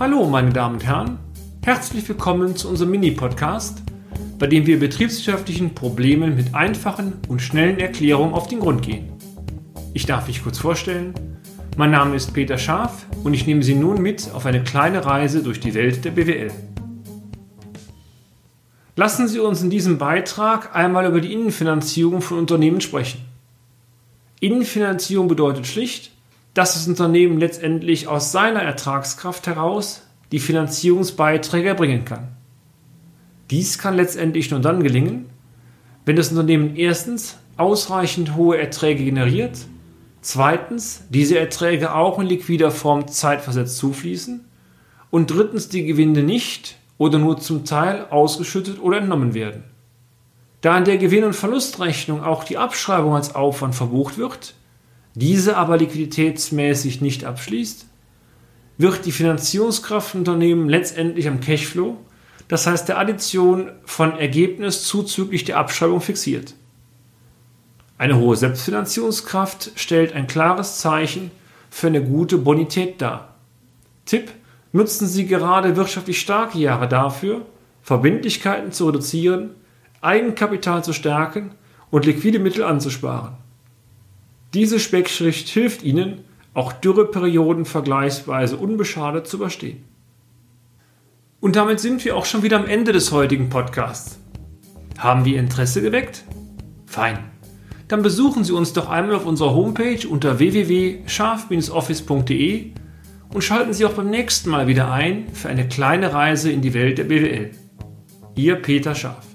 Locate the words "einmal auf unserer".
98.90-99.54